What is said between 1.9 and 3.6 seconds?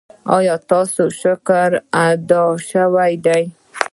ادا شوی دی؟